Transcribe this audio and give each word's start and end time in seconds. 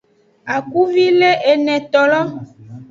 Akuvi 0.55 1.05
le 1.19 1.31
enetolo. 1.53 2.21